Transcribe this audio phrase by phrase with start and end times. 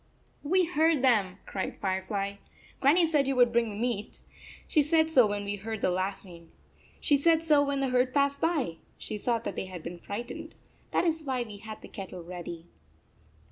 [0.53, 2.37] "We heard them, "cried Firefly."
[2.81, 4.21] Gran nie said you would bring meat.
[4.67, 6.51] She said so when we heard the laughing.
[6.99, 8.77] She said so when the herd passed by.
[8.97, 10.55] She saw that they had been frightened.
[10.89, 12.65] That is why we had the kettle ready."